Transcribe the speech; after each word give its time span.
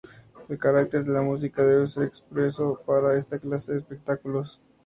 El 0.49 0.57
carácter 0.57 1.03
de 1.03 1.11
la 1.13 1.21
música 1.21 1.63
debe 1.63 1.85
ser 1.87 2.05
expreso 2.05 2.81
para 2.87 3.19
esta 3.19 3.37
clase 3.37 3.73
de 3.73 3.77
espectáculos. 3.77 4.59